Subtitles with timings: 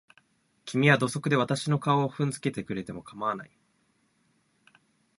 [0.65, 3.51] 君は土足で私の顔を踏んづけてくれても構わない。